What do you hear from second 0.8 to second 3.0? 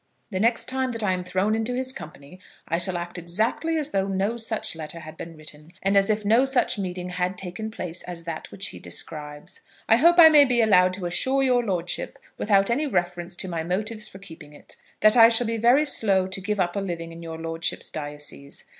that I am thrown into his company I shall